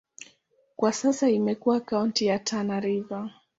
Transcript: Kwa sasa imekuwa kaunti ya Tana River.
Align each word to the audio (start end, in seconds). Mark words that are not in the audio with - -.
Kwa 0.75 0.93
sasa 0.93 1.29
imekuwa 1.29 1.79
kaunti 1.79 2.25
ya 2.25 2.39
Tana 2.39 2.79
River. 2.79 3.29